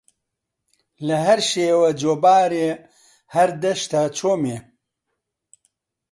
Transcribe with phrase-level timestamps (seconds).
[1.07, 2.69] لە هەر شیوە جۆبارێ
[3.35, 4.57] هەر دەشتە چۆمێ